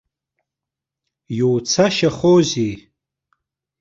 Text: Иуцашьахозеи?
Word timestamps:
Иуцашьахозеи? 1.37 2.73